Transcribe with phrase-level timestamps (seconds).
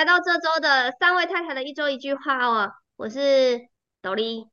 [0.00, 3.68] 来到这周的三位太太的一周一句话哦，我是
[4.00, 4.48] 斗笠，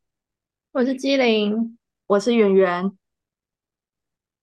[0.74, 2.92] 我是机灵，我是圆圆。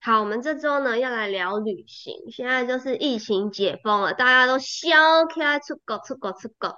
[0.01, 2.15] 好，我们这周呢要来聊旅行。
[2.33, 6.75] 现在就是疫情解封了，大家都笑起来出国出国出国。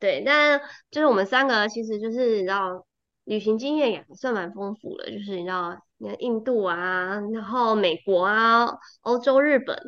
[0.00, 0.60] 对，但
[0.90, 2.84] 就是我们三个其实就是你知道，
[3.22, 8.66] 旅行经验也算蛮丰富的，就是你知道，你印度啊，然后美国啊，
[9.02, 9.80] 欧洲、日本。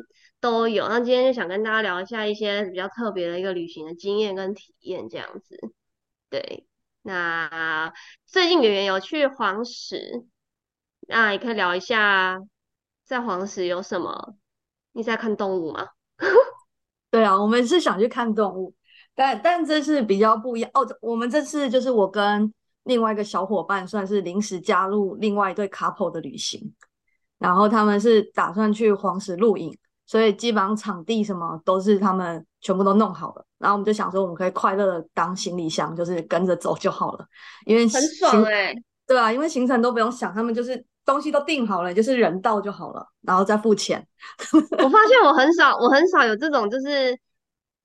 [0.43, 5.57] 都有，那今天就想跟大家聊一下一些比较特别的一个旅行的经验跟体验，这样子。
[6.29, 6.67] 对，
[7.01, 7.93] 那
[8.25, 10.25] 最近圆圆有去黄石，
[11.07, 12.41] 那也可以聊一下，
[13.05, 14.35] 在黄石有什么？
[14.91, 15.87] 你在看动物吗？
[17.09, 18.75] 对啊，我们是想去看动物，
[19.15, 20.85] 但但这是比较不一样哦。
[20.99, 22.53] 我们这次就是我跟
[22.83, 26.75] 另外一个小伙伴，算是临时加入另外一对 couple 的旅行，
[27.37, 29.73] 然后他们是打算去黄石露营。
[30.05, 37.25] 所以基本上场地什么都是他们全部都弄好了，然后我们就想说，我们可以快乐的当行李箱，就是跟着走就好了，
[37.65, 38.73] 因为很爽哎，
[39.07, 44.05] 对啊，因为行程都不用想，他们就是东西都订好了，就是人到就好了，然后再付钱。
[44.83, 47.17] 我发现我很少，我很少有这种就是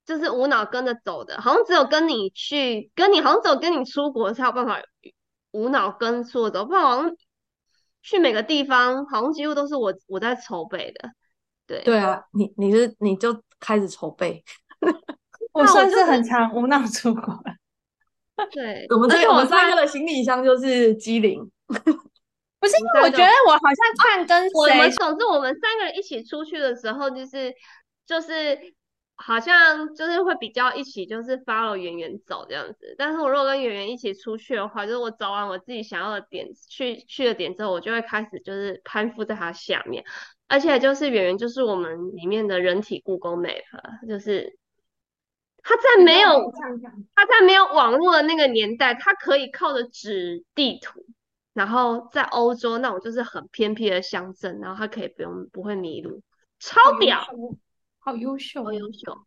[0.05, 4.77] 就是无脑跟着走的，好像只有跟你去，跟你好像只有跟你出国才有办法
[5.51, 7.11] 无脑跟着走，不然好像
[8.01, 11.09] 去每个地方好像几乎都是我我在筹备的。
[11.69, 14.43] 对对啊，你你是你就开始筹备，
[15.53, 17.55] 我算是很长无脑出国了。
[18.51, 27.53] 对， 我们这我们三个的行李箱就是机灵， 不是因为我觉得我好像看跟我们总之我们三个人一起出去的时候，就是
[28.07, 28.57] 就是
[29.15, 32.95] 好像就是会比较一起就是 follow 圆圆走这样子。
[32.97, 40.03] 但是我如果跟圆圆一起出去的话，就是我找完我自己想要的点去去的点之后，我就会开始就是攀附在他下面。
[40.49, 43.63] 而且就是圆圆，就是我们里面的人体故宫 map，
[44.07, 44.57] 就是
[45.61, 46.51] 他在没有
[47.15, 51.05] 他在没有网络的那个年代，他可以靠着纸地图，
[51.53, 56.21] 然后在欧洲那种就是很偏僻的乡镇，然后他可以不用不会迷路，
[56.59, 57.21] 超屌，
[57.99, 59.17] 好优秀，好优秀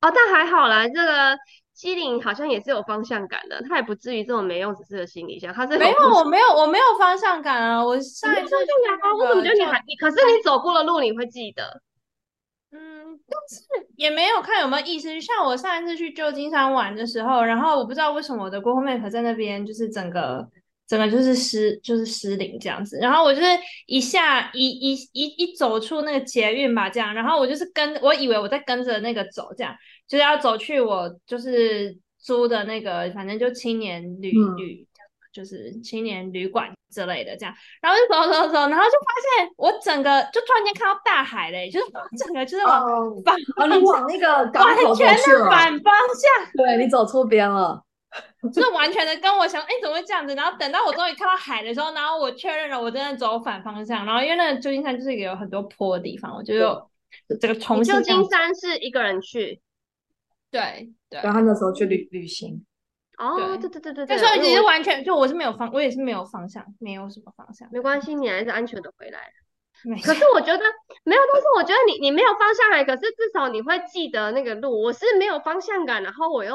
[0.00, 0.12] 哦！
[0.14, 1.38] 但还好啦，这个。
[1.74, 5.52] 机灵好像也是有方向感的，他也不至于这种没用，只是个行李箱。
[5.52, 7.84] 他是没有，我没有，我没有方向感啊！
[7.84, 9.96] 我上一次去啊，我怎么觉得你还你？
[9.96, 11.82] 可是你走过的路你会记得。
[12.70, 15.20] 嗯，但是也没有看有没有意思。
[15.20, 20.48] 像我上一次去旧金山玩的时候，然后我不知道为什么我的 Google Map 在那边就是整个
[20.86, 22.98] 整个就是失就是失灵这样子。
[22.98, 23.46] 然后我就是
[23.86, 29.74] 一下一一一一走出那个捷运吧，这样，然后我就是跟我以为我在跟着那个走这样。
[30.06, 34.86] 就是要走去我就是租的那个，反正就青年旅旅，
[35.32, 41.86] 就是青年旅馆之类的这样，然后就走走走，然后就发现我整个就突然间看到大海嘞，就是
[42.18, 42.84] 整个就是往
[43.24, 44.26] 反，哦，你往那个
[44.60, 47.82] 完全的反方向，对你走错边了，
[48.52, 50.34] 就是完全的跟我想，哎，怎么会这样子？
[50.34, 56.54] 然后等到我终于看到海的时候，然后我确认了我真的走反方向，然后因为那个旧金山就是一个有很多坡的地方，我就
[57.40, 57.94] 这个重新。
[57.94, 59.60] 旧金山是一个人去。
[60.50, 62.64] 对对，然后那时候去旅旅行，
[63.18, 69.32] 哦，对对对对对，所以其实完全就我是没有方，我也是没有方向，没有什么方向，没关系，你还是安全的回来。
[70.04, 70.62] 可是我觉得
[71.02, 74.80] 没有，但是我觉得你你没有方向感，可是至少你会记得那个路。
[74.80, 76.54] 我是没有方向感，然后我又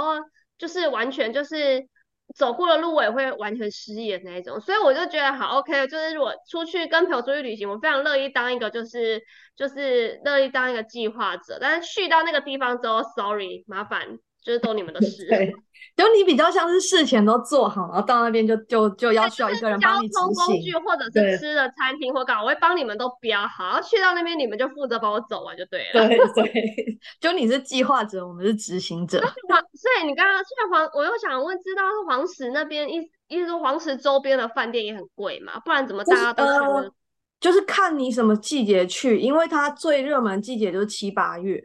[0.59, 1.87] 就是完全就是。
[2.35, 9.19] 走过的路我也会完全失忆的那一种，所以我就觉得好 OK，就是如果出去跟朋友出去旅行，我非常乐意当一个就是
[9.55, 14.19] 就是乐意当一个计划者，但是去到那个地方之后，Sorry，麻烦。
[14.43, 15.53] 就是都你们的 事，对，
[15.95, 26.07] 就你比较像是事前都做好，然后到那边就就就要需要一个人帮你交通工具或者是吃的餐厅或干，我会帮你们都标好，然后去到那边你们就负责帮我走完就对了。
[26.07, 29.19] 对对， 就你是计划者，我们是执行者。
[29.49, 35.59] 黄，所以你刚刚去黄，我又想问，知道是黄石那边意意思说黄石周边的饭店也很贵嘛？
[35.59, 36.43] 不然怎么大家都
[36.81, 36.91] 去？
[37.39, 41.61] 就是看你什么季节去，因为它最热门季节就是七八月。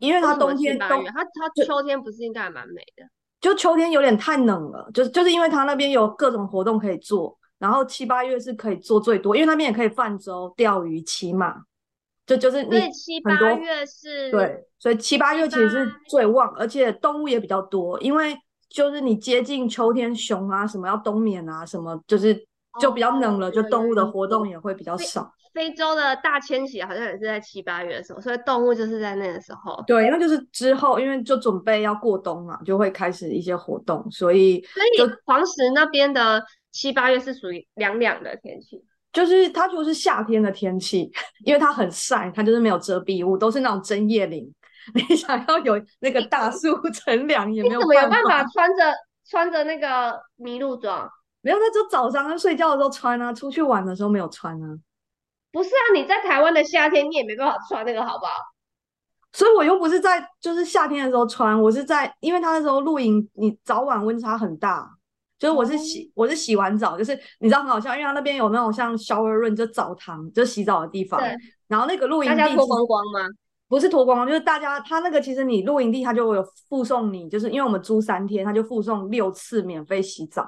[0.00, 3.04] 因为它冬天冬，它它秋天不是应该还蛮美的？
[3.40, 11.56] 就秋天有点太冷了，就是就是因为它那边有各种活动可以做，然后七八月是可以做最多，因为那边也可以泛舟、钓鱼、骑马，
[12.26, 18.36] 就就是你七八月是，对，所以七八月其实是最旺，而且动物也比较多，因为
[18.68, 22.46] 就是你接近秋天，熊啊什么要冬眠啊什么，就是
[22.78, 25.32] 就比较冷了，就动物的活动也会比较少。
[25.52, 29.82] 非洲的大迁徙好像也是在七八月的时候，所以动物就是在那个时候。
[29.86, 41.10] 对，那就是之后，因为就准备要过冬嘛，就会开始一些活动，所以所以黄石那边的七八月是属于凉凉的天气，就是它就是夏天的天气，
[41.44, 44.52] 因为它很晒，它就是没有遮蔽物，都是那种针叶林，
[44.94, 48.92] 你想要有那个大树乘凉也没有你怎么有办法法穿着
[49.28, 51.08] 穿着那个麋鹿装？
[51.42, 54.66] 没有，那就早上跟睡觉的时候穿啊，出去玩的时候没有穿啊。
[55.52, 58.32] 不是啊，你在台湾的夏天你也没办法穿那个，好不好？
[59.32, 64.88] 所以我又不是在就是夏天的时候穿，我是在因为他那时候露营，你早晚温差很大，
[65.38, 71.20] 就是我是洗、我是洗完澡，就是你知道很好笑，因为他那边有那种像 shower room 就澡堂，就洗澡的地方。
[71.20, 71.32] 对，
[71.68, 73.28] 然后那个露营大家脱地其实光光吗？
[73.68, 80.44] 不是脱光光，就是大家他那个其实你露营地他就有附送你，就是因为我们租三天，他就附送六次免费洗澡，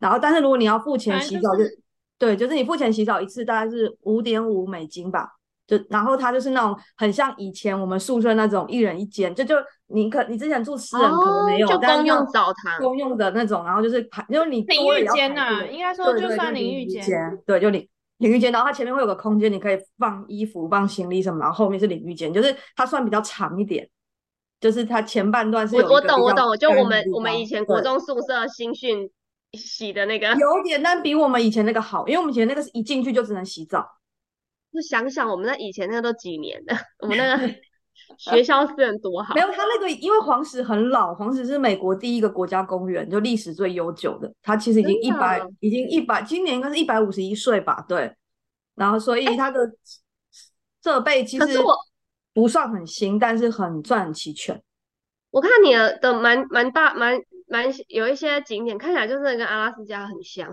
[0.00, 1.80] 然后但是如果你要付钱洗澡就是
[2.18, 5.28] 对，就是你付钱洗澡一次大概是五点五美金吧，
[5.66, 9.54] 就然后它就是那种很像以前我们宿舍那种一人一间，就就
[9.86, 12.78] 你可你之前住私人可能没有，哦就公用澡堂。
[12.80, 17.02] 公用的那种，然后就是排，就是你淋浴间呐、队应该说就算淋淋浴间。
[17.02, 17.88] 间，对，就淋
[18.18, 23.88] 淋浴间，然后它前面会有个空间，你可以放衣服、放行李什么，然后后面是淋浴间，就是它算比较长一点，
[24.60, 29.08] 就是它前半段是有我我懂我懂，就我们我们以前国中宿舍新训
[29.52, 33.86] 洗的那个，有点，但比我们以前那个好，因为我们以前那个是一进去就只能洗澡，
[34.72, 37.54] 就想想我们那以前那个都几年了，我们那个
[38.18, 39.40] 学校是人多好没。
[39.40, 48.14] 有，它那个因为黄石很老，黄石是美国第一个国家公园，就历史最悠久的，它其实已经一百，已经一百，今年应该是一百五十一岁吧，对。
[48.74, 49.60] 然后所以它的
[50.84, 51.74] 设备其实我
[52.32, 54.62] 不算很新，但是很算很齐全。
[55.30, 60.50] 我看你的的蛮蛮大蛮蛮有一些景点看起来就是跟阿拉斯加很像。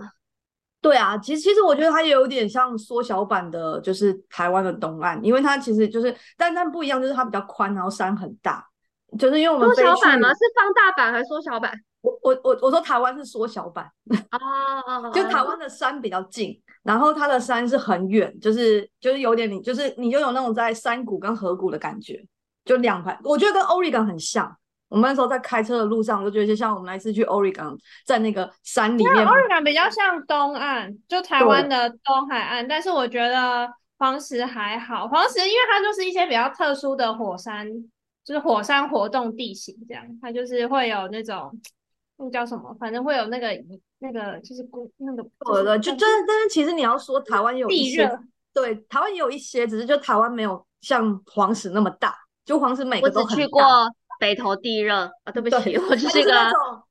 [0.80, 8.64] 对啊，其实其实我觉得它也有点像缩小版的，就是台湾的东岸，因为它其实就是，但但不一样，就是它比较宽，然后山很大，
[9.18, 10.28] 就是因为我们缩小版吗？
[10.28, 11.72] 是放大版还是缩小版？
[12.02, 13.90] 我我我我说台湾是缩小版，
[14.30, 22.24] 哦，就台湾的山比较近，然后它的山是很远，就是就是有点你就是你就有那种在山谷跟河谷的感觉，
[22.64, 24.56] 就两排，我觉得跟 Oregon 很像。
[24.88, 33.68] 我们那时候在开车的路上，我就觉得就像我们那一次去 Oregon，在那个山里面，Oregon 比较像东岸，就台湾的东海岸，但是我觉得
[33.98, 35.08] 黄石还好。
[35.08, 37.68] 黄石因为它就是一些比较特殊的火山，
[38.24, 41.50] 就是火山活动地形这样，它就是会有那种
[42.18, 43.48] 那个叫什么，反正会有那个
[43.98, 48.20] 那个就是孤那个对对，就真的，但是其实你要说台湾有一些，地热，
[48.54, 53.34] 对，台湾也有一些，只是就台湾没有像黄石那么大，就黄石每个都很大。
[53.34, 53.62] 只去过
[54.18, 56.32] 北投地热啊，对不起，我就是是一个，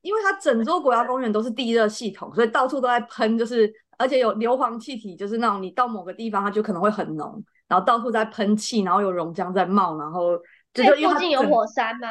[0.02, 10.36] 因为它整座国家公园都是地热系统，所以到处都在喷，就是而且有硫磺气体，就是那种你到某个地方它就可能会很浓，然后到处在喷气，然后有熔浆在冒，然后
[10.72, 12.08] 就那就因为它整附近有火山吗？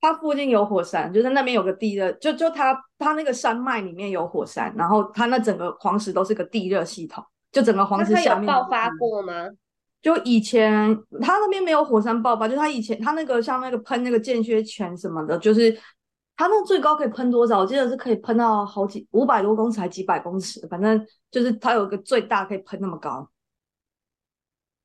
[0.00, 9.32] 它附近有火山，就是那边有个地热，就就它它那个山脉里面有火山，然后它那整个黄石都是个地热系统，就整个黄石下面有爆发过吗？
[10.00, 15.72] 就以前他那边没有火山爆发，就他以前他那个像那个喷那个间歇泉什么的，就是
[16.36, 17.58] 他那最高可以喷多少？
[17.58, 23.28] 我记得是可以喷到好几五百多公尺还几百公尺，反正就是它有一个最大可以喷那么高。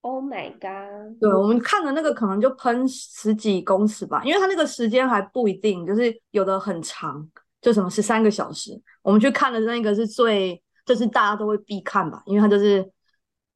[0.02, 1.18] Oh my god！
[1.18, 7.26] 对，我们看的那个可能就喷十几公尺吧，因为它那个时间还不一定，就是有的很长，
[7.62, 8.72] 就什么十三个小时。
[9.02, 12.86] 我们去看的那个是最，就是大家都会必看吧，因为它就是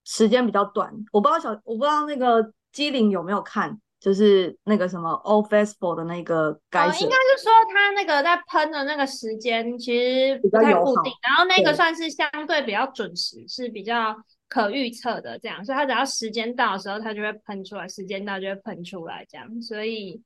[0.10, 0.90] 时间比较短。
[1.12, 14.16] 我不知道小，我不知道那个机灵有没有看，就是那个什么 All Festival 的那个哦，应该是说他那个在喷的那个时间其实比不太固定，然后那个算是相对比较准时，是比较
[14.48, 20.22] 可预测的这样，所以它只要时间到的时候，它就会喷出来，时间到就会喷出来这样，所以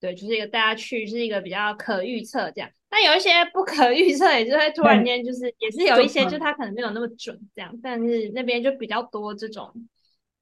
[0.00, 2.70] 对，就是一个大家去是一个比较可预测这样。
[2.90, 9.72] 那有一些不可预测，也就会突然间就是也是有一些，就喷它可能没有那么准这样，但是那边就比较多这种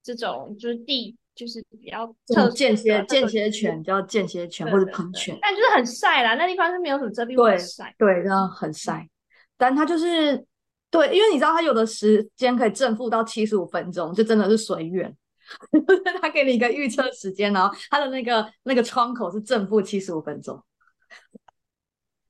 [0.03, 5.37] 这种就是地就是比较特殊间歇间歇泉叫间歇泉或者喷泉。
[5.43, 7.95] 但就是很晒啦，那地方是没有什么遮蔽物晒。
[7.99, 9.09] 对，真的很晒，
[9.57, 10.47] 但它就是
[10.91, 15.15] 对，因为你知道它有的时间可以正负到七十五分钟，就真的是随缘。
[16.21, 20.61] 他给你一个预测时间，然后他的那个那个窗口是正负七十五分钟，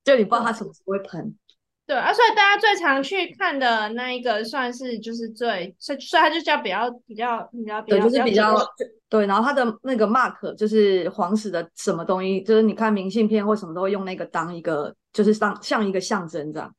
[0.06, 1.36] 就你不知道它什么时候会喷。
[1.86, 8.56] 对啊，所以大家最常去看的那一个算是就是最，所以所以它就叫比较比较比较比对，较就是比较
[9.08, 16.75] 对，然后它的那个 mark 就是黄石的什么东西，就是你看明信片或什么都会用那个当一个，就是当像一个象征这样。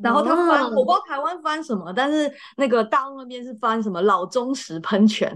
[0.00, 5.28] 然后他翻，我不知道台湾翻什么，但是那个大陆那边是翻什么老中石喷泉，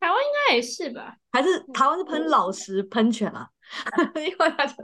[0.00, 1.14] 台湾应该也是吧？
[1.30, 3.48] 还是台湾是喷老石喷泉啊？
[4.16, 4.74] 因为它就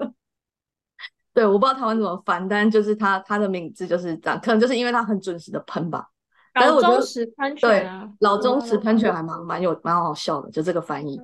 [1.40, 6.06] 对，我不知道台湾怎么翻，但是就是他他的名字就是这样，可能就是因为他很准时的喷吧。
[6.52, 11.18] 但是老我觉得中石喷对泉啊，老中石喷泉还蛮蛮有蛮好笑的，就这个翻译。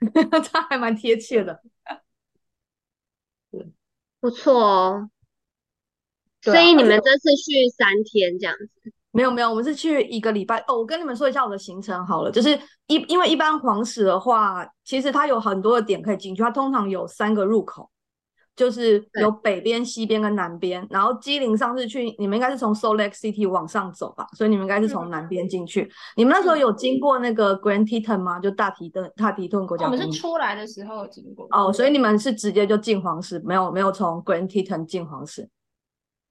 [0.04, 1.62] 这还蛮贴切的。
[4.20, 5.08] 不错哦。
[5.08, 5.10] 啊
[6.42, 10.76] 所以你们这次去三天这样子，没有没有，我们是去一个礼拜哦。
[10.76, 12.50] 我跟你们说一下我的行程好了，就是
[12.88, 17.88] 一因为一般黄石的话，其实它有很多的点可以进去，它通常有三个入口，
[18.56, 20.86] 就是有北边、西边跟南边。
[20.90, 25.90] 然后基林上次去，你们应该是从 Salt Lake City 往上走吧，所以你们应该是从南边进去。
[26.16, 28.38] 你们那时候有经过那个 Grand Teton 吗？
[28.38, 30.00] 就大提顿大提顿国家我们。
[30.00, 31.46] 是出来的时候经过。
[31.50, 35.48] 哦，所以你们是直接就进黄石，没有没有从 Grand Teton 进黄石。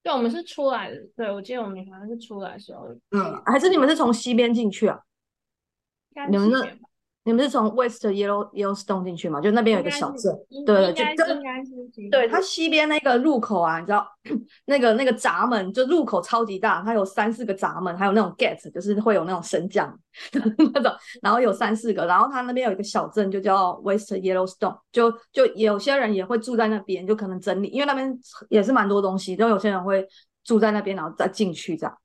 [0.02, 0.96] 对，我们是出来的。
[1.16, 2.88] 对，我记得我们好像是出来的时候。
[3.10, 4.98] 嗯，还是你们是从西边进去啊？
[6.14, 6.88] 应该你们那是西边吧
[7.24, 9.40] 你们是从 West Yellow Yellowstone 进去吗？
[9.40, 10.32] 就那边有一个小镇，
[10.66, 11.62] 对就就应该
[12.10, 14.06] 对，它西边那个入口啊，你知道
[14.66, 19.98] 那个那个闸门，就入口超级大，它有三四个闸门，还有那种 gate，就是会有那种升降
[20.74, 28.14] 那种，然后有三四个，然后它那边有一个小镇，就叫 West Yellowstone，就就有些人也会住在那边，就可能整理，因为那边
[28.50, 30.06] 也是蛮多东西，就有些人会
[30.44, 31.98] 住在那边，然后再进去这样。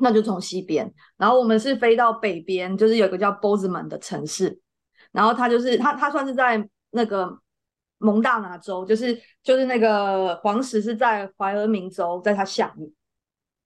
[0.00, 4.60] 那就从西边，然后我们是飞到北边，就是有个叫 Bozeman 的城市，
[5.12, 7.38] 然后它就是它它算是在那个
[7.98, 12.90] 蒙大拿州，就是就是那个黄石是在怀俄明州，在它下面，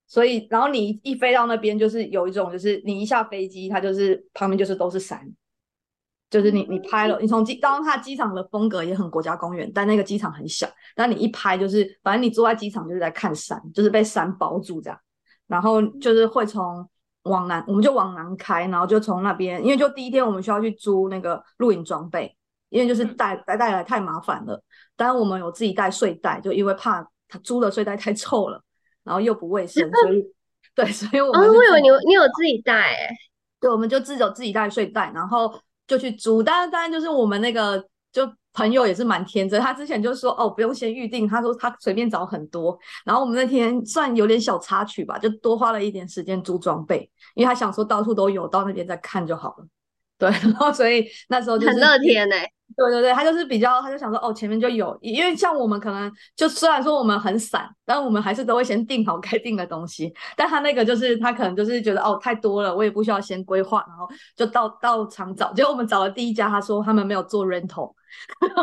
[0.07, 5.27] 所以然后你一飞到那边，就是有一种就是你一下飞机，它就是旁边就是都是山，
[6.29, 15.01] 就是你你拍了，你从机当然它机场的风格也很国家公园，但那个机场很小，但你一拍就是反正你坐在机场就是在看山，就是被山包住这样。
[15.49, 16.89] 然后就是会从
[17.25, 22.33] 往南，我们就往南开，然后就从那边，因为就第一天我们需要去租那个露营装备，
[22.69, 24.63] 因为就是带带带来太麻烦了。
[24.95, 28.63] 当然我们有自己带睡袋，就因为怕他租的睡袋太臭了，
[29.03, 30.25] 然后又不卫生，所以
[30.75, 33.09] 对，所以我哦，们是我以为自你你有自己带诶，
[33.61, 35.53] 对，我们就自有自己带睡袋，然后
[35.87, 36.43] 就去租。
[36.43, 42.77] 当然，当然就是我们那个就朋友也是蛮天真，他之前就说哦不用先预定，他说他随便找很多。
[43.05, 49.67] 然后我们那天算有点小插曲吧，就多花了一点时间租装备，因为他想说到处都有，到那边再看就好了。
[50.19, 52.53] 对， 然后所以那时候就是很乐天诶。
[52.77, 60.13] 对对对，他就是比较，他就想说，哦，前面就有，因为像我们可能就虽然说我们很散，但我们还是都会先定好该定的东西。
[60.37, 64.07] 但他那个就是他可能就是觉得哦太多了，我也不需要先规划，然后
[64.37, 65.51] 就到到场找。
[65.55, 67.95] 结果我们找了第一家，他说他们没有做 rental，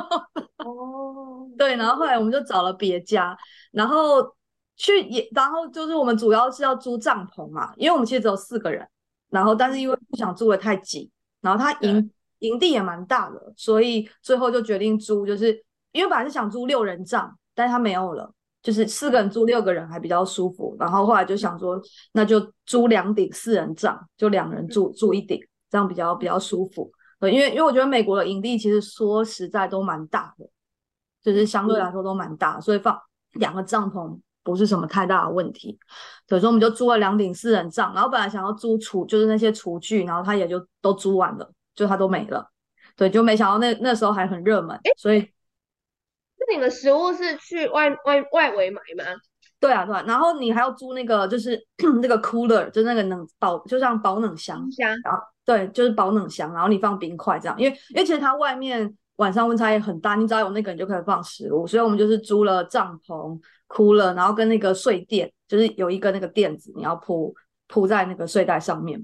[0.63, 3.35] 哦，对，然后后来我们就找了别家，
[3.71, 4.23] 然后
[4.77, 8.87] 去也，然后就是我们主要是要租帐篷嘛，因为我们其实只有四个人，
[9.31, 11.09] 然后但是因为不想住的太挤，
[11.45, 18.33] 然后他营营地也蛮大的，所以最后就决定租，就是因为本来是想租六人帐，但是他没有了，
[18.63, 21.79] 就是四个人租六个人还比较舒服，然后后来就想说
[22.13, 26.91] 那就租两顶四人帐，就两人住住一顶，这样比较比较舒服。
[27.19, 30.49] 对，因为因为我觉得美国的营地其实说实在都蛮大的，
[31.21, 32.99] 就是相对来说都蛮大，所以放
[33.33, 35.77] 两个帐篷不是什么太大的问题。
[36.25, 42.49] 对，所以我们就租了两顶四人帐，然后本来想要租厨，就是那些厨具，然后他也就都租完了，就他都没了。
[42.95, 45.19] 对，就没想到那那时候还很热门，所以
[46.37, 49.03] 那你们食物是去外外外围买吗？
[49.59, 51.59] 对啊对啊，然后你还要租那个就是
[52.01, 67.33] 那个 cooler，就是那个冷保，就像保冷箱冰，箱然后对，就是保冷箱，然后你放冰块这样，因为因为其实它外面晚上温差也很大，你只要有那个你就可以放食物，所以我们就是租了帐篷、cooler，然后跟那个睡垫，就是有一个那个垫子，你要铺
[67.67, 69.03] 铺在那个睡袋上面，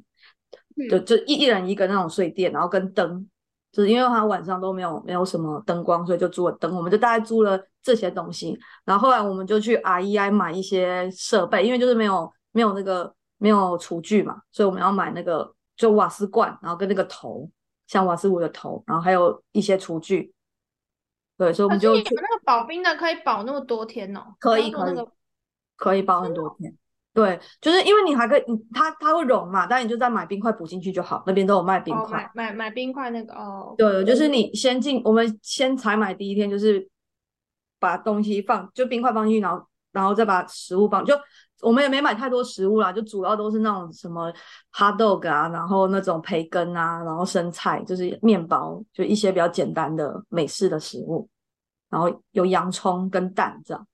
[0.90, 3.28] 就就一一人一个那种睡垫，然后跟灯，
[3.72, 17.50] 就是因为他晚上都没有没有什么灯光，所以就租了灯，我们就大概租了这些东西，然后后来我们就去 REI 买一些设备，因为就是没有没有那个没有厨具嘛，所以我们要买那个就瓦斯罐，然后跟那个头，
[17.88, 20.34] 像瓦斯炉的头，然后还有一些厨具。
[21.42, 24.36] 对，所以我们就那个保冰的可以保那么多天哦？
[24.40, 25.12] 可以可以那个
[25.76, 26.72] 可以保很多天。
[27.16, 32.30] 对，就是因为你还可以，你它它会融嘛，但你就再买冰块补进去就好，那边都有卖冰哦，块。
[32.36, 33.74] 买买买冰块那个哦。
[33.76, 36.88] 对，就是你先进，我们先采买第一天就是
[37.80, 41.14] 把东西放，就冰块放进去，然后然后再把食物放，就
[41.62, 44.32] 我们也没买太多食物啦，就主要都是那种什么
[44.74, 51.30] hot dog 啊，然后那种培根啊，然后生菜，就是面包，就一些比较简单的美式的食物，
[51.90, 53.88] 然后有洋葱跟蛋这样，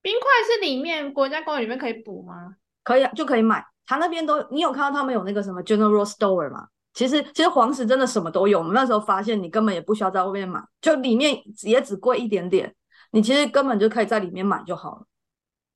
[0.00, 2.56] 冰块是里面国家公园里面可以补吗？
[2.84, 3.64] 可以啊就可以买。
[3.84, 6.68] 他那边都，你有看到他们有那个什么 General Store 吗？
[6.94, 12.72] 其实其实黄石真的什么都有，我们那时候发现你根本也不需要在外面买，就里面也只贵一点点，
[13.10, 15.06] 你其实根本就可以在里面买就好了。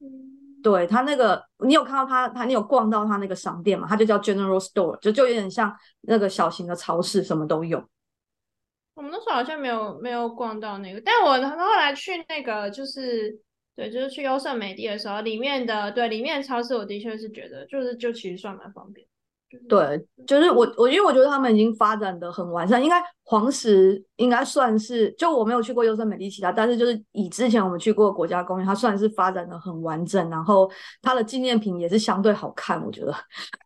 [0.07, 3.87] 嗯，对他那个，你有看到他他你有逛到他那个商店吗？
[3.89, 7.83] 他就叫 General Store，就就有点像那个小型的超市，什么都有。
[8.95, 13.39] 我们那时候好像没有没有逛到那个，但我后来去那个就是
[13.77, 19.06] 对，就是去优胜美地的时候，里面的对里面的超市，我的确是觉得就是就其实算蛮方便。
[19.69, 33.15] 对，就是我我因为我觉得他们已经发展的很完善，应该黄石应该算是就我没有去过优胜美地其他，但是就是以之前我们去过国家公园，它算是发展的很完整，然后它的纪念品也是相对好看，我觉得。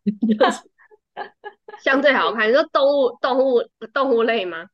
[1.83, 3.61] 相对好看，你说动物动物
[3.93, 4.65] 动物类吗？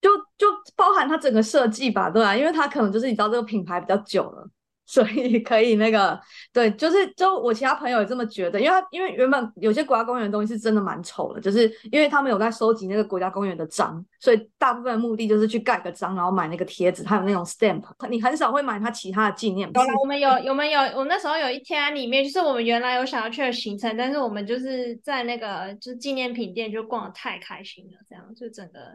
[0.00, 0.46] 就就
[0.76, 4.46] 包含它整个设计吧，对啊，因为它可能就是你知道这个品牌比较久了。
[4.86, 6.18] 所以可以那个
[6.52, 19.82] 对，就是就我其他朋友也这么觉得，因为因为原本有些国家公园的东西是真的蛮丑的，就是因为他们有在收集那个国家公园的章，所以大部分目的就是去盖个章，然后买那个贴纸，还有那种 stamp，你很少会买它其他的纪念品。
[20.00, 28.92] 我们有我们有我那时候有一天里面，就是我们原来有想要去的行程，但是我们就是在那个就是纪念品店就逛的太开心了，这样就整个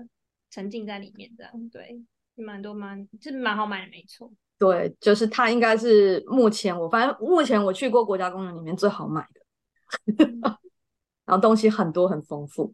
[0.49, 2.01] 沉浸在里面，这样对，
[2.35, 4.31] 蛮多蛮是蛮好买的，没错。
[4.61, 10.25] 对，就是它应该是目前我反正目前我去过国家公园里面最好买的，
[11.25, 12.71] 然后东西很多很丰富，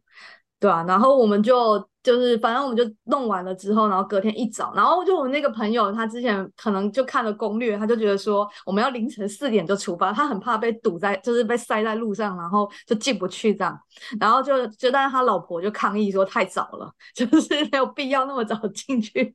[0.59, 13.79] 对啊，然后我们就就是反正我们就弄完了之后，然后隔天一早，然后就我那个朋友他之前可能就看了攻略，他就觉得说我们要凌晨四点就出发，他很怕被堵在就是被塞在路上，然后就进不去这样，
[14.19, 19.33] 然后就就但是他老婆就抗议说太早了， 就是没有必要那么早进去。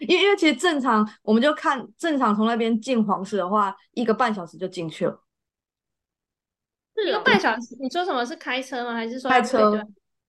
[0.00, 5.20] 因为因为其实正常，我们就看正常从那边进黄石的话，一个半小时就进去了。
[7.06, 7.76] 一个半小时？
[7.80, 8.92] 你说什么是开车吗？
[8.92, 9.80] 还是说开车？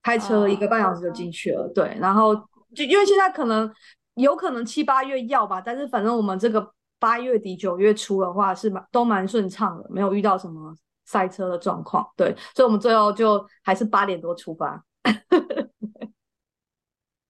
[0.02, 1.68] 开车一个半小时就进去了。
[1.74, 2.36] 对，然后
[2.76, 3.70] 就因为现在可能
[4.14, 10.74] 有可能七八月要吧，但是反正我们这个八月底九月初的话是蛮都蛮顺畅的，没有遇到什么
[11.06, 12.08] 塞车的状况。
[12.16, 14.84] 对，所以我们最后就还是八点多出发。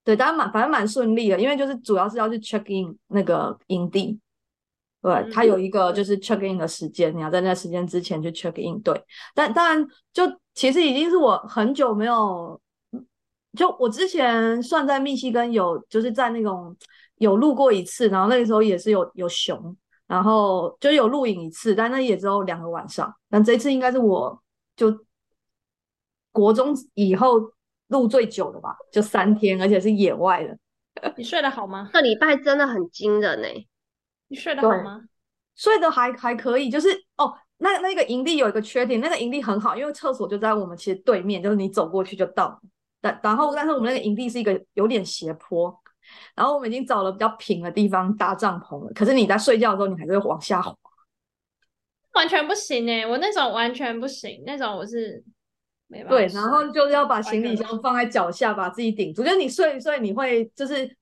[0.09, 4.19] 对，当然蛮反正蛮顺利的，因为就是主要是要去 check in 那个营地，
[5.03, 8.81] 对，它有一个就是 check in 的时间，你要在那时间之前去 check in。
[8.81, 8.99] 对，
[9.35, 10.23] 但当然就
[10.55, 12.59] 其实已经是我很久没有，
[13.55, 16.75] 就我之前算在密西根有就是在那种
[17.17, 23.13] 有录过一次，然后那个时候也是有有熊，然后就有录影一次，但那也只有两个晚上。
[23.29, 24.41] 但这次应该是我
[24.75, 25.05] 就
[26.31, 27.53] 国中以后。
[27.89, 30.57] 录最久的吧，就三天，而且是野外的。
[31.15, 31.89] 你睡得好吗？
[31.93, 33.47] 这礼拜真的很惊人呢。
[34.27, 35.01] 你睡得好吗？
[35.55, 42.61] 睡得还还可以，就是哦，那那个营地有一个缺点，那个营地很好，因为厕所就在我们其实对面，就是你走过去就到。
[43.01, 45.73] 但然后，但是我们那个营地是一个有点斜坡，
[46.35, 48.91] 然后我们已经找了比较平的地方搭帐篷了。
[48.93, 50.75] 可是你在睡觉的时候，你还是会往下滑，
[52.13, 53.07] 完全不行哎！
[53.07, 55.23] 我那种完全不行，那种我是。
[56.07, 59.23] 对，然后就是要把行李箱放在脚下，把自己顶住。
[59.23, 60.95] 就是你睡一睡，你会就是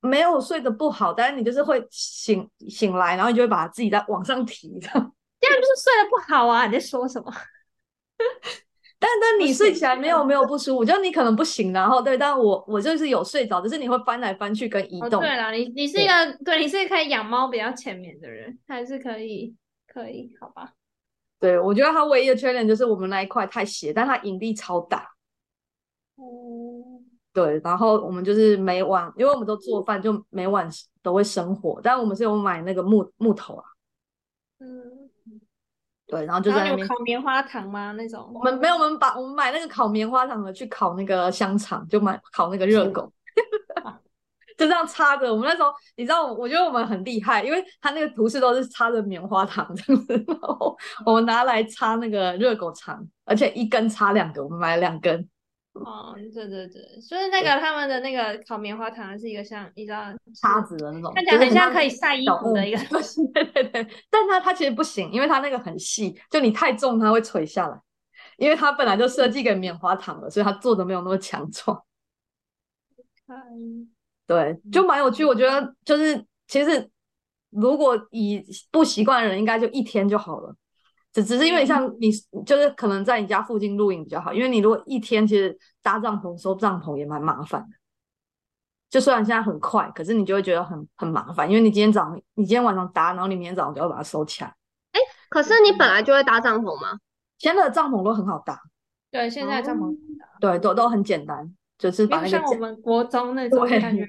[0.00, 4.78] 没有睡得不好，但是你就是会醒醒来，然后你就会把自己再往上提。
[4.80, 4.94] 这样
[5.40, 6.66] 这样就是睡得不好啊！
[6.66, 7.30] 你在说什么？
[8.98, 11.74] 但但你睡起来没有没有不舒服，就你可能不行。
[11.74, 15.20] 然后对，但我我就是有睡着，只是你会翻来翻去跟移动。
[15.20, 19.54] 对了，你你是一个对，你是可以养猫比较前面的人，还是可以
[19.86, 20.34] 可以？
[20.40, 20.72] 好吧。
[21.44, 25.06] 对，我觉得它唯一的缺点就是我们那一块太斜，但它引力超大。
[26.14, 26.24] 哦。
[27.34, 30.66] 对，然后我们就是每晚，因为我们都做饭，就每晚
[31.02, 33.64] 都会生火，但我们是有买那个木木头啊。
[34.60, 35.10] 嗯。
[36.06, 37.92] 对，然后就在那边烤棉花糖吗？
[37.92, 38.30] 那种？
[38.32, 43.12] 我们没有，我们把我们买那个烤棉花糖的去烤那个香肠，就买烤那个热狗。
[44.56, 55.28] 就这样插着，我们那时候你知道，我觉得我们很厉害，因为他那个图示都是插着棉花糖这样子，然后我们拿来插那个热狗肠，而且一根插两个，我们买了两根。
[55.72, 60.04] 哦，对对对，就是那个他们的那个烤棉花糖是一个像你知道
[60.40, 63.26] 叉子的那种，看起来很像可以晒衣服的一个东西。
[63.34, 67.76] 对对对，但它它其实不行，因为它那个很细，就你太重它会垂下来，
[68.36, 71.82] 因为它本来就设计给棉花糖了，所以它做的没有那么强壮。
[74.26, 75.24] 对，就蛮有趣。
[75.24, 76.90] 我觉得就是，其实
[77.50, 80.54] 如果以不习惯的人，应该就一天就好了。
[81.12, 82.10] 只只是因为像你，
[82.44, 84.32] 就是可能在你家附近露营比较好。
[84.32, 87.76] 因为你如果一天，其实搭帐篷、收帐篷也蛮麻烦的。
[88.90, 91.48] 就虽然现在很快，可是你就会觉得很很麻烦。
[91.48, 94.54] 因为你今天早上，你今天晚上搭，然后你明天早上就要把它收起来。
[94.92, 96.98] 哎，可是你本来就会搭帐篷吗？
[97.38, 98.60] 现在的帐篷都很好搭。
[99.10, 99.96] 对，现在帐篷
[100.40, 101.54] 对都都很简单。
[101.84, 104.08] 就是把那个像我们国中那种感觉，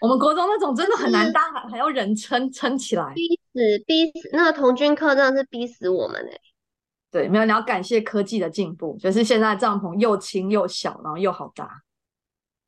[0.00, 6.38] 我们国中那种真的很难搭，还要人撑撑起来，逼死逼死那个童军课真的是逼死我们哎。
[7.10, 11.68] 对，没有你要感谢科技的进步，就是现在帐篷又轻又小，然后又好搭。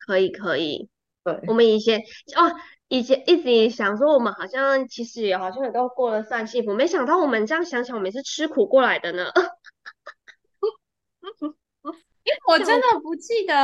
[0.01, 0.89] 可以可以，
[1.23, 2.51] 对，我们以前哦，
[2.89, 9.27] 以前一直想说我们好像其实也好像也都过得算幸福，没想到我们这样想想，我们是吃苦过来的呢。
[12.47, 13.55] 我真的不记得，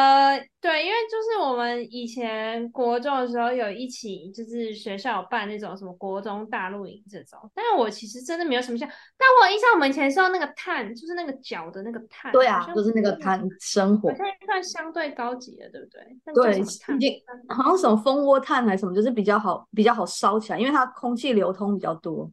[0.61, 16.01] 对，因为就是我们以前国中的时候有一起，就是学校有办那种什么国中大露营这种，但是我其实真的没有什么像，但我印象我们以前是用那个炭，就是那个脚的那个炭，对啊，像就是那个炭生活好，像算相对高级的，对不对？
[16.25, 22.31] 那对，已经好像什么蜂窝炭还是什么，就是比较好比较好烧起来，因为它空气流通比较多。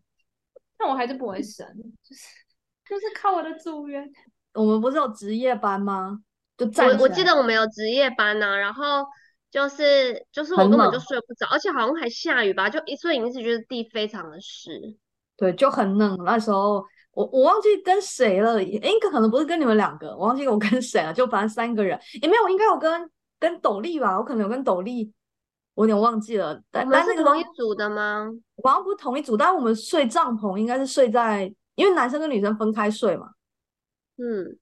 [0.77, 1.67] 但我还是不会生，
[2.03, 2.23] 就是
[2.89, 4.09] 就是靠我的组员。
[4.53, 6.19] 我们不是有值夜班吗？
[6.55, 9.03] 就站我我记得我们有值夜班呢、然后
[9.49, 14.69] 就是就是我根本就睡不着，而且好像还下雨吧，就一睡你一直觉得地非常的湿。
[15.35, 16.15] 对，就很冷。
[16.23, 25.11] 那时候我我忘记跟谁了，应该，可能不是跟你们两个，我忘记我跟谁了，就反正三个人，也没有，应该有跟跟斗笠吧，我可能有跟斗笠，
[25.73, 26.53] 我有点忘记了。
[26.53, 28.29] 我但们是同一组的吗？
[28.63, 33.27] 好像不是同一组，但我们睡帐篷应该是睡在，因为男生跟女生分开睡嘛。
[34.23, 34.57] 嗯，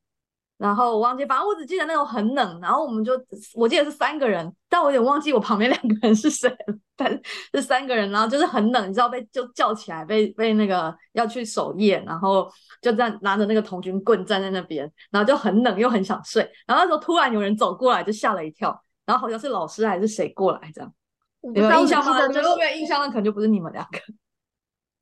[0.57, 3.13] 然后我忘记，反正我只记得那种很冷，然后我们就
[3.53, 7.21] 我记得是三个人，但我有点忘记我旁边两个人是谁了，但
[7.53, 20.93] 是三个人，然后就是很冷，你知道被就叫起来，被被那个要去守夜，然后就这样拿着那个童军棍站在那边，然后就很冷又很想睡，然后那时候突然有人走过来，就吓了一跳，然后好像是老师还是谁过来这样，
[21.53, 22.11] 有有印象吗？
[22.19, 23.99] 我觉得如果没有印象，那可能就不是你们两个。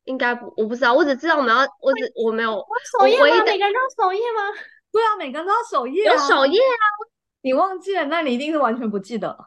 [0.10, 2.66] 应该不，我不知道，我只知道我们要，我只我没有
[3.00, 3.44] 守夜吗？
[3.46, 4.42] 每个人都要守夜吗？
[4.92, 6.18] 对啊，每个人都要守夜有啊。
[6.28, 6.84] 守夜啊，
[7.42, 9.38] 你忘记了，那你一定是完全不记得。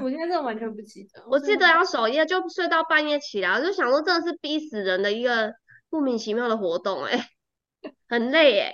[0.00, 1.24] 我现在真的完全不记得。
[1.28, 5.52] 我记得要守夜，就睡到半夜起来，我就想说真的是逼死人的一个
[5.90, 7.28] 莫名其妙的活动、欸，哎，
[8.08, 8.72] 很累哎、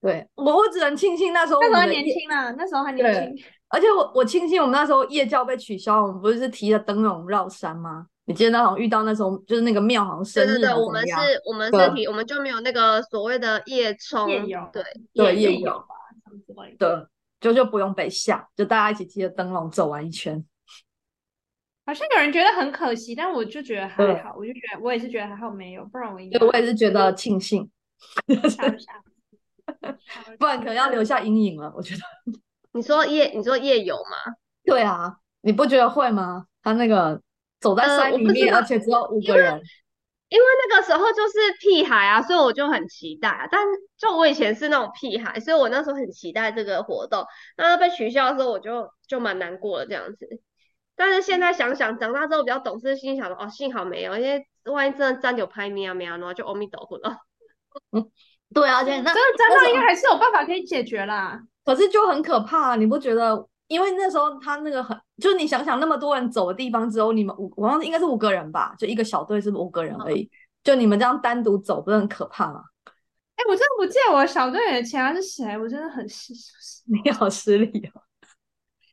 [0.00, 3.44] 对我，我只能庆幸那时候那时候年轻啦，那时候还年对轻。
[3.68, 8.06] 而且我我庆幸我们那时候夜教被取消，我们不是提着灯笼绕山吗？
[8.24, 11.14] 你记得那好像遇到那时候就是那个庙好像生日对对对，我们是？
[11.46, 14.82] 我们对是提，我们就没有那个所谓的夜冲，夜游对，
[15.14, 15.86] 对夜游夜游吧。
[16.78, 16.88] 对，
[17.40, 20.44] 就就不用被吓，就大家一起提着灯笼走完一圈。
[21.84, 27.68] 好像有人觉得很可惜，但我就觉得对还好，我就觉得我也是觉得还好没有，不然我应该对，我也是觉得庆幸。
[30.38, 31.72] 不然可能要留下阴影了。
[31.74, 32.00] 我觉得，
[32.72, 34.34] 你说夜，你说夜游吗？
[34.64, 36.46] 对啊，你不觉得会吗？
[36.62, 37.20] 他那个
[37.60, 39.60] 走在呃山里面，而且只有五个人，
[40.28, 43.48] 因为那个时候就是屁孩啊，所以我就很期待啊。
[43.50, 43.64] 但
[43.96, 47.24] 就我以前是那种屁孩，所以我那时候很期待这个活动。
[47.56, 50.28] 那被取消的时候，我就就蛮难过的这样子。
[50.94, 57.16] 但是现在想想，长大之后比较懂事，心想说哦，幸好没有，因为万一真的站有拍咪啊咪啊，然后就阿弥陀佛了。
[58.52, 61.40] 对啊，而且那真的真那时候的应该还是有办法可以解决啦。
[61.64, 63.46] 可是就很可怕，啊你不觉得？
[63.68, 70.28] 因为那时候他那个很，就是你想想那么多人走的地方，只有你们五，我忘记应该是五个人吧，就一个小队是五个人而已。
[70.64, 72.60] 就你们这样单独走，不是很可怕吗？
[73.36, 76.82] 哎，我真的不记得我小队的其他是谁，我真的很失失。
[77.04, 77.99] 你好失礼哦！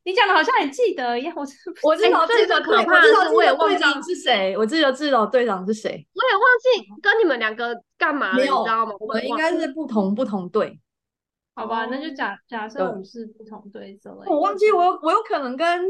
[0.08, 1.46] 你讲的好像也记得一样，我
[1.84, 5.92] 我至少最记得最，可怕的是我也忘记队长是谁，我记得至少队长是谁。
[6.14, 8.94] 我也忘记跟你们两个干嘛了，你知道吗？
[9.02, 10.80] 我们应该是不同不同队。
[11.56, 14.32] 好吧，哦那就假假设我们是不同队之类的。
[14.32, 15.84] 我忘记我有我有可能跟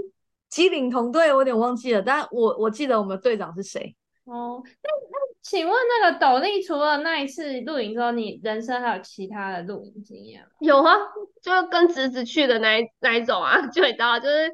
[0.50, 3.96] 机灵同队，我有点忘记了，但我我记得我们队长是谁。
[4.28, 10.48] 哦，那那请问那个斗笠除了那一次露营之后，你人生还有其他的露营经验吗？
[10.60, 10.94] 有啊，
[11.42, 14.52] 就跟侄子去的那一那一种啊， 就你知道，就是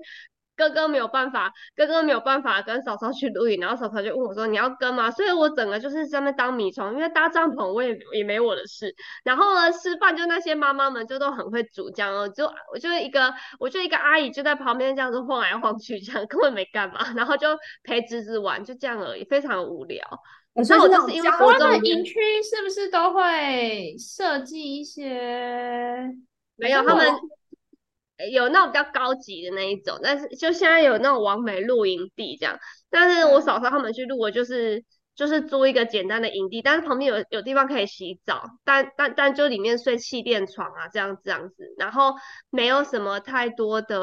[0.56, 5.10] 哥哥没有办法，哥哥没有办法跟嫂嫂去露营，然后嫂嫂就问我说你要跟吗？
[5.10, 17.48] 所以我整个就是在那当米虫，因为搭帐篷我也也没我的事，然后呢吃饭就那些妈妈们就都很会煮这样哦，就我就一个我就一个阿姨就在旁边这样子晃来晃去，这样 根本没干嘛，然后就
[17.84, 20.06] 陪侄子玩，就这样而已，非常无聊。
[20.64, 22.14] 所以我就是因为种家族国中那的营区
[22.44, 26.08] 是不是都会设计一些？
[26.56, 27.08] 没有，他们
[28.32, 32.58] 有那种比较高级的那一种，但是就现在有那种完美露营地这样。
[32.90, 33.42] 但是我嗯。
[33.42, 34.84] 嫂嫂他们去露，我就是
[35.16, 42.14] 就是租一个简单的营地，但是旁边有有地方可以洗澡，但但但就里面睡气垫床啊，这样这样子，然后
[42.50, 44.00] 没有什么太多的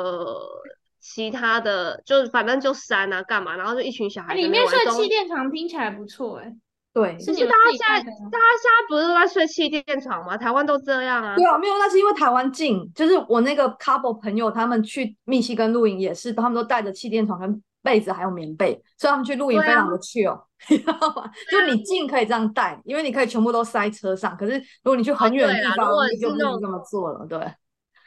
[1.01, 6.55] 其他的，就反正就山啊干嘛，然后就一群小孩里面睡气垫床听起来不错哎，
[6.92, 10.37] 对，是你们可是大家现在大家现在不是都在睡气垫床吗？
[10.37, 11.37] 台湾都这样啊。
[11.37, 21.31] 对啊，没有，那是因为台湾近，就是我那个 couple 朋友他们去密西根露营也是，他们都带着气垫床跟被子还有棉被，所以他们去露营非常的 chill， 你知道吗？
[21.50, 27.38] 就你近可以这样带，因为你可以全部都塞车上，可是如果你去很远的地方，你就不能这么做了，对，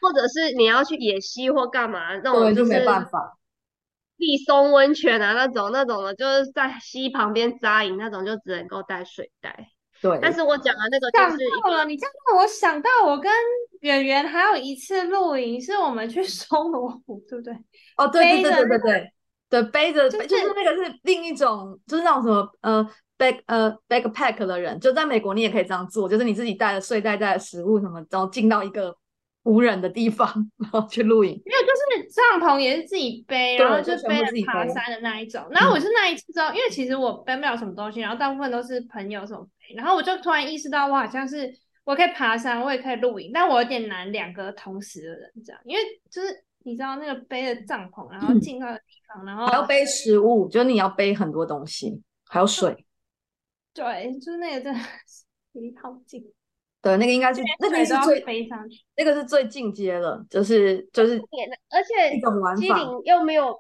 [0.02, 3.38] 或者是你要去野溪或干嘛那种，对，就没办法。
[4.24, 9.68] 地松温泉啊那种那种的，就是在溪旁边扎营那种，就只能够带水袋。
[10.02, 13.30] 对，但是我讲的那个想就是一到了，你这样让我想到，我跟
[13.82, 17.54] 圆圆还有一次露营，是我们去松罗湖，对不对？
[17.98, 19.12] 哦，对对对对对对
[19.50, 28.96] 对，背着就是就是那个是另一种，就是那种什么呃 back 呃 backpack 的人，就在美国你也可以这样做，就是你自己带了睡袋、带了食物什么，然后进到一个
[29.44, 30.28] 无人的地方，
[30.58, 31.32] 然后去露营。
[31.46, 35.46] 没有，就是帐篷也是自己背，然后就背了自己背爬山的那一种。
[35.52, 41.54] 然后我嗯是那一次之后，因为其实我背不了什么东西，然后大部分都是朋友什么背，然后我就突然意识到，我好像是
[41.84, 52.86] 我可以爬山，我也可以露营，但我有点难两个同时的人这样，因为就是你知道那个背着帐篷，然后嗯进到的地方，然后还要背食物，就是你要背很多东西，还有水。
[53.74, 55.26] 对，就是那个真的是
[55.60, 56.24] 离好近，
[56.84, 58.78] 对，那个应该是那个是最飞上去。
[58.98, 61.18] 那个是最进阶了，就是就是
[61.72, 62.62] 而且一种玩法。
[62.62, 63.58] 机灵又没有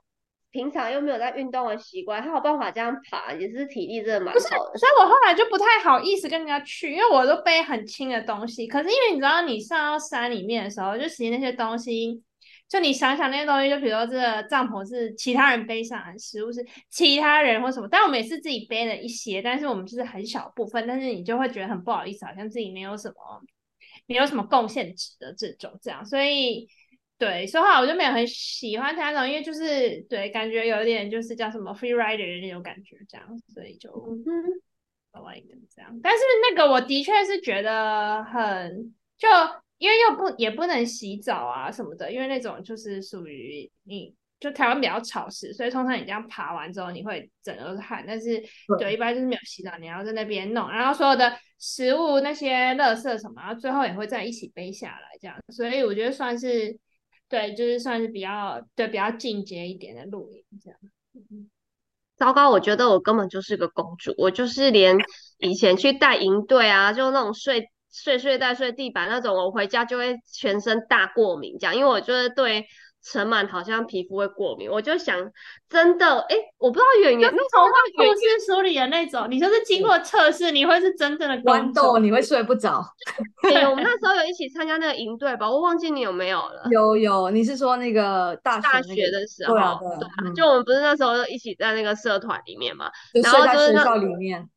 [0.51, 4.77] 平常又没有在运动的习惯，他有办法这样爬，也是体力真的蛮不是，好的。
[4.77, 8.67] 所以我后来就不太好意思跟人家去，因为我都背很轻的东西。
[8.67, 12.21] 可是因为你知道，你上到山里面的时候，就其实那些东西，
[12.69, 23.15] 就你想想那些东西，就比如说这个帐篷是其他人背上食物是其他人或什么，但我们也是自己背了一些，但是我们就是很小部分，但是你就会觉得很不好意思，好像自己没有什么
[24.06, 26.67] 没有什么贡献值的这种这样，所以。
[27.19, 33.89] 对，所以后来我就没有很喜欢他那种，因为就是对，感觉有一点就是叫什么 free rider 的那种感觉，这样，所以就
[34.26, 34.28] 嗯，
[35.13, 35.97] 我来的这样。
[36.02, 39.30] 但是那个我的确是觉得很，就
[39.84, 48.41] 因为又不也不能洗澡啊什么的，因为那种就是属于你就台湾比较潮湿，所以通常你这样爬完之后你会整个汗，但是
[48.80, 56.80] 对一般就是没有洗澡，你要在那边弄，然后所有的食物那些垃圾什么，然后最后也会在一起背下来这样，所以我觉得算是。
[57.30, 60.80] 对，就是算是比较对比较进阶一点的露营这样。
[61.15, 61.50] 嗯
[62.15, 64.96] 糟糕，我觉得我根本就是个公主，我就是连
[65.39, 72.65] 以前去带营队啊，就那种睡睡睡袋、睡地板那种，我回家就会全身大过敏，这样，因为我就是对
[73.06, 75.15] 尘螨好像皮肤会过敏，我就想
[75.69, 81.99] 真的，哎，我不知道圆圆那时候童话故事书里的那种，你就是经过测试，你会是真正的豌豆。
[81.99, 82.82] 你会睡不着。
[83.43, 86.67] 对，我们那时候有一起参加那个营队吧，我忘记你有没有了。
[86.71, 94.49] 有有，你是说那个大学的时候，对啊对啊嗯就我们不是那时候一起在那个社团里面嘛，就然睡在学后就是那校里面。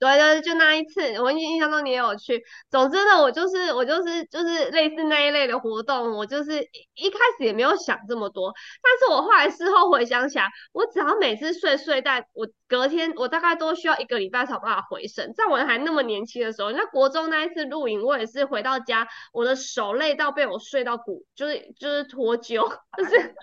[0.00, 2.42] 对对，就那一次，我印印象中你也有去。
[2.70, 6.62] 总之呢，我就是我就是就是类似那一类的活动，我就是
[6.94, 8.50] 一一开始也没有想这么多，
[8.82, 15.34] 但是我后来事后回想起来，我只要每次睡睡袋，我隔天我大概都需要一个礼拜才有办法回神。
[15.36, 23.34] 在我还那么年轻的时候，那国中那一次露营，我也是回到家，我的手累到被我睡到骨，就是就是脱臼，就是 就是。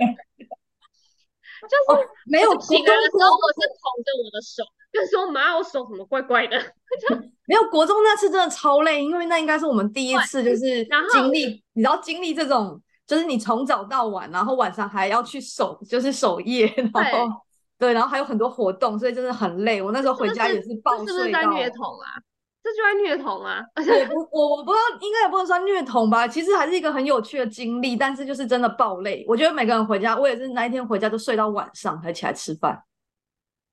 [2.25, 4.63] 没有我醒来的时候，我是捧着我的手，
[4.99, 6.57] 就说妈，我手怎么怪怪的？
[7.47, 17.41] 没有国中那次真的超累，因为那应该是我们第一次 就是经历，你知道经历这种，就是你从早到晚，然后晚上还要去守，就是守夜，然后
[17.77, 19.81] 对，然后还有很多活动，所以真的很累。
[19.81, 21.31] 我那时候回家也是暴这是不是。
[21.31, 22.07] 在虐童啊？
[22.63, 23.61] 这就在虐童啊！
[23.79, 26.27] 我不，我我不知道，应该也不能算虐童吧。
[26.27, 29.23] 其实还是一个很有趣的经历，但是就是真的爆累。
[29.25, 32.77] 我觉得每个人回家，我也是那一天回家都睡到晚上才起来吃饭。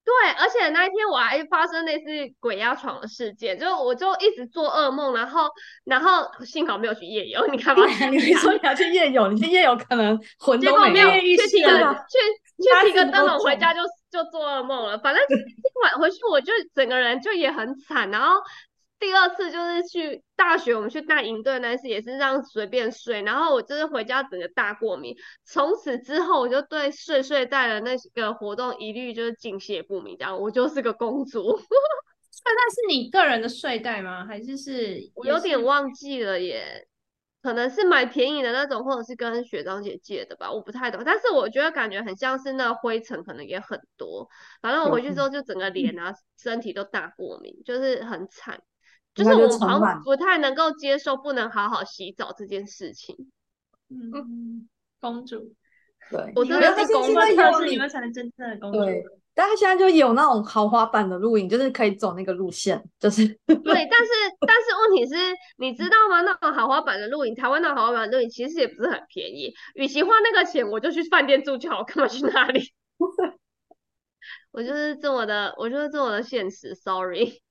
[0.04, 2.04] 对，而且那一天我还发生类似
[2.38, 5.48] 鬼压床的事件，就我就一直做噩梦，然后
[5.84, 11.36] 然后幸好没有去夜游，你看吧，你会说你要去夜游，你去夜游可能魂结果没有都没有。
[11.36, 12.18] 去 提个去
[12.62, 14.98] 去提个灯笼回家就就做噩梦了。
[14.98, 15.38] 反正今
[15.82, 18.34] 晚回去我就整个人就也很惨，然后
[19.04, 25.14] 第二次就是去大学我们去大营队那次也是这样随便睡，然后我就是回家整个大过敏，
[25.44, 31.42] 从此之后我就对睡睡袋的那个活动一律就是敬谢不明，这样我就是个公主。
[31.60, 34.24] 睡袋是你个人的睡袋吗？
[34.24, 35.10] 还是是？
[35.14, 36.88] 我有点忘记了耶，
[37.42, 41.02] 可能是买便宜的那种，或者是跟学长姐借的吧，我不太懂。
[41.04, 44.26] 但是我觉得感觉很像是那灰尘，可能也很多。
[44.62, 48.58] 反正我回去之后就整个脸啊、身体都大过敏，就是很惨。
[49.14, 53.16] 就是我好像不太能够接受不能好好洗澡这件事情。
[53.88, 54.68] 嗯，
[55.00, 55.54] 公主，
[56.10, 58.78] 对，我真的是公主你你们才能真正的公主。
[58.80, 64.10] 对，但他现在就有那种豪华版的露营，就是可以走那个路线，就是对，但是
[64.46, 65.14] 但是问题是，
[65.58, 66.22] 你知道吗？
[66.22, 69.52] 那种豪华版的露营，台湾那种豪华版的露营其实也不是很便宜。
[69.74, 72.72] 与其花那个钱，我就去饭店住就好，我干嘛去那里？
[74.50, 76.74] 我就是这么的，我就是这么的现实。
[76.74, 77.42] Sorry，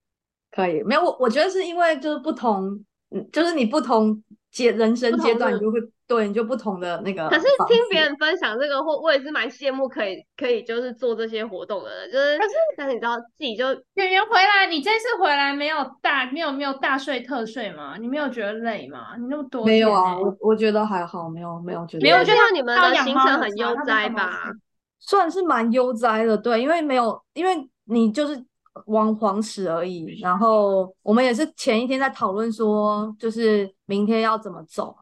[0.53, 0.83] 可以。
[0.83, 2.79] 没有我，我觉得是因为就是不同
[3.11, 17.97] 嗯，就是你不同阶人生阶段，你就会对你就不同的那个可是听别人分享这个，或我也是蛮羡慕可以可以就是做这些活动的，就是可是但是你知道自己就圆圆回来，你这次回来没有大没有没有大睡特睡吗？
[17.99, 19.15] 你没有觉得累吗？
[19.17, 24.51] 你那么多没有啊，我我觉得还好，没有没有觉得没有我觉得你们的行程很悠哉吧？
[24.99, 27.51] 算是蛮悠哉的，对，因为没有，因为
[27.85, 28.43] 你就是
[28.85, 30.19] 玩黄石而已。
[30.19, 34.95] 然后我们也是前一天在讨论说，就是明天要怎么走。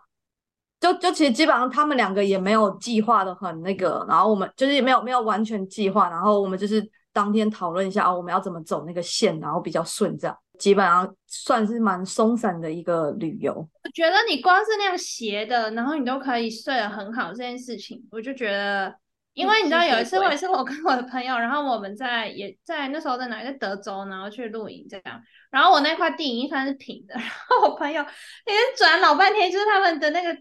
[0.79, 13.53] 就就其实基本上他们两个也没有计划的很那个，然后我们就是也没有没有完全计划，然后我们就是当天讨论一下哦，我们要怎么走那个线，然后比较顺，这样基本上算是蛮松散的一个旅游。
[13.53, 18.95] 我觉得你光是那样斜的，然后你都可以睡得很好这件事情，我就觉得，
[19.33, 28.03] 因为你知道有一次，我也是我跟我的朋友，然后我们在也在那时候在哪里，在德州，然后去露营这样，然后我那块地已经算是平的， 然后我朋友
[28.45, 30.37] 那边转老半天，就是他们的那个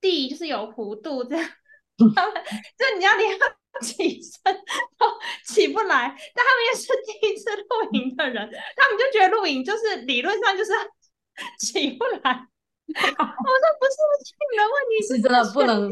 [0.00, 1.50] 地就是有弧度这样，
[2.14, 2.34] 他们
[2.78, 3.38] 就你要连
[3.82, 4.54] 起身
[4.98, 5.06] 都
[5.46, 10.72] 起不来，但他们也是第一次露营的人，他们就觉得露营就是理论上就是
[11.58, 12.46] 起不来。
[12.92, 15.88] 我说不是不是你的问题，是真的不能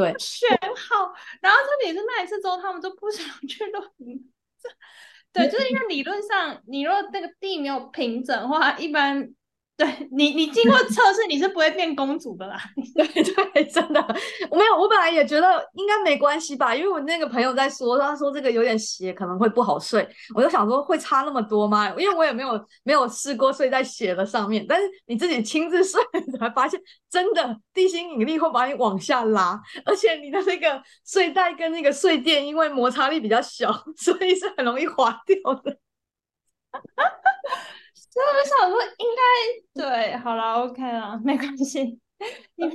[0.00, 1.12] 对，选好。
[1.40, 4.32] 然后特别是那一次之后，他们就不想去露营。
[4.58, 4.68] 这
[5.32, 9.32] 对，就是因为理论上，你如果那个地没有平整的话，一般
[9.80, 12.60] 对你你经过测试，你是不会变公主的啦。
[12.94, 14.06] 对对，真的，
[14.50, 21.88] 我没有，我本来也觉得应该没关系吧，因为我那个朋友在说，他说这个有点斜，可能会不好睡，我就想说会差那么多吗？
[21.96, 25.98] 因为我也没有没有试过睡在斜的上面，但是你自己亲自睡，
[26.38, 26.78] 才发现
[27.10, 35.78] 真的地心引力会把你往下拉，而且你的那个睡袋跟那个睡垫因为摩擦力比较小，所以是很容易滑掉的。
[38.12, 39.19] 所以我想说，应该
[39.74, 41.98] 对，好了，OK 了，没关系。
[42.56, 42.66] 你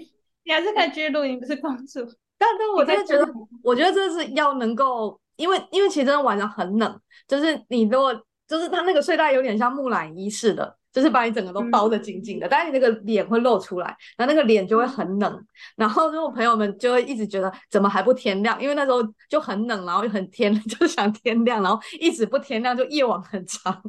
[0.43, 1.99] 你还是可以继续录音，不是公主。
[2.37, 8.13] 但但我在真的觉得，我觉得这是要能够，因为因为其实真的晚上很冷，就是你如果
[8.47, 15.45] 就是它那个睡袋有点像木乃伊似的，就是把你整个都包得紧紧的，但是你那个脸会露出来，然后那个脸就会很冷。
[15.75, 23.81] 然后如果朋友们就会一直觉得怎么还不天亮，因为那时候就很冷，然后又很天， 就想天亮，然后一直不天亮，就夜晚很长。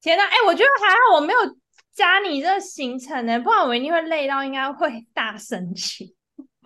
[0.00, 1.38] 天呐，哎、我觉得还好，我没有
[1.92, 6.14] 加你这个行程呢，不然我一定会累到，应该会大生气。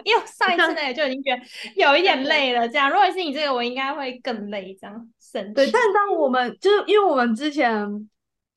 [0.05, 1.43] 因为上一次那个就已经觉得
[1.77, 2.91] 有一点累了，这样。
[2.91, 5.55] 如果是你这个，我应该会更累，这样生气。
[5.55, 7.73] 对，但当我们就是因为我们之前，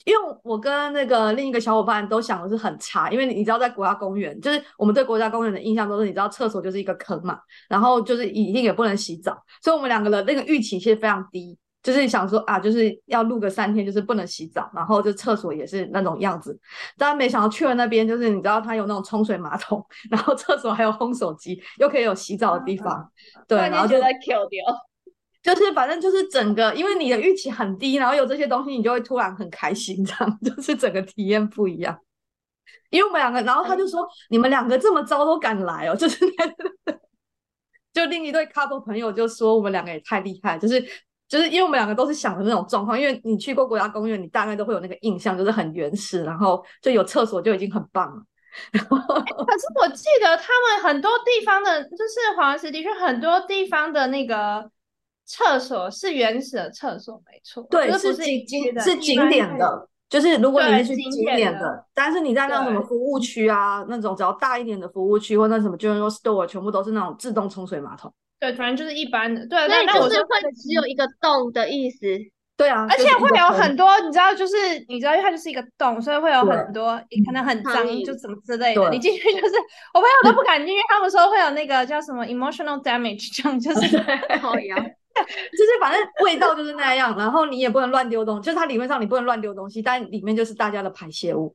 [0.06, 16.60] 因为我跟那个另一个小伙伴都想的是很差，因为你知道在国家公园，就是我们对国家公园的印象都是你知道厕所就是一个坑嘛，然后就是一定也不能洗澡，所以我们两个的那个预期其实非常低，就是想说啊，就是要录个三天，就是不能洗澡，然后就厕所也是那种样子，
[16.98, 23.08] 但没想到去了那边，就是你知道它有那种冲水马桶， 然后厕所还有烘手机，又可以有洗澡的地方，
[23.48, 24.66] 对，然后就觉得 Q 掉。
[25.44, 31.96] 就是反正就是整个，因为你的预期很低，然后有这些东西，你就会突然很开心，这样就是整个体验不一样。
[32.90, 36.94] 因为我们两个，然后他就说：“你们两个这么糟都敢来哦！”就是那
[37.94, 40.84] 就另一对 couple 朋友就说：“我们两个也太厉害，就是
[41.28, 48.22] 就是因为我们两个都是想的那种状况，因为你去过国家公园，你大概都会有那个印象，就是很原始，然后就有厕所就已经很棒了。
[48.72, 54.70] 然后可是我记得他们很多地方的，就是黄石的确很多地方的那个
[55.26, 68.14] 厕所是原始的厕所，没错，对，就是不是景是景点的，就是如果你对是去景景点的，但是你在那种什么服务区啊，那种只要大一点的服务区或那什么 general store，全部都是那种自动冲水马桶。
[68.46, 72.06] 对，反正就是一般的，对，所以但就是会只有一个洞的意思。
[72.58, 74.56] 对啊，而且会有很多，你知道，就是
[74.88, 78.90] 你知道，因为它就是一个洞，所以会有很多可能很脏，就怎么之类的。
[78.92, 79.56] 你进去就是，
[79.94, 83.98] 我朋友都不敢进去，他们说会有那个叫什么 emotional damage，这样就是
[84.40, 91.54] 好呀，就是反正味道就是那样，然后你也不能乱丢东西，就是它理论上你不能乱丢东西，但里面就是大家的排泄物，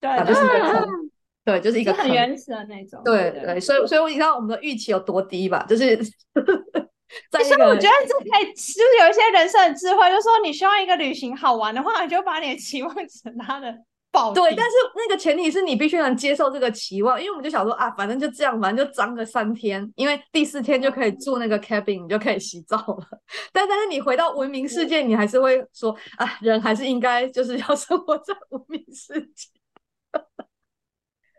[0.00, 1.10] 对，啊，就就是是一个嗯坑，
[1.48, 2.04] 对，就是一个坑。
[2.04, 3.00] 很原始的那种。
[3.02, 5.64] 对对对，所以所以我你知道我们的预期有多低吧？
[5.66, 5.96] 就是
[7.32, 13.74] 在所以我觉得这可以，就是有一些人生的智慧，就是说你希望一个旅行好玩的话，你就把你的期望值拉的
[14.12, 23.06] 爆对，但是那个前提是你必须能接受这个期望，因为我们就想说啊，反正就这样，反正就脏个三天，因为第四天就可以住那个 cabin，你就可以洗澡了。
[23.54, 29.57] 但但是你回到文明世界，你还是会说啊，人还是应该就是要生活在文明世界。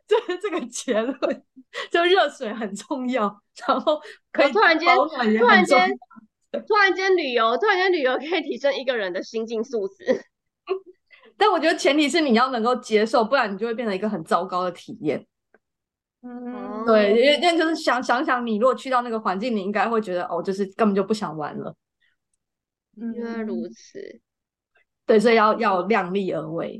[0.09, 1.45] 这这个结论，
[1.91, 3.23] 就热水很重要，
[3.67, 4.01] 然后
[4.31, 4.89] 可以突然间
[5.37, 5.97] 突然间，
[6.67, 10.25] 突然间旅游，突然间旅游可以提升一个人的心境素质。
[11.37, 15.25] 但 但我觉得前提是你要能够接受，不然你就会变成一个很糟糕的体验。
[16.21, 21.73] 嗯，对，因为因为就是想想想，你如果去到那个环境，你应该会觉得哦，就是根本就不想玩了。
[22.99, 24.19] 嗯原来如此。
[25.05, 26.77] 对，所以要要量力而为。